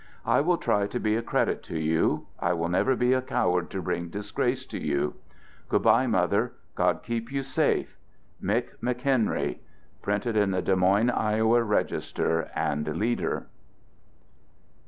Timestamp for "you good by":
4.79-6.07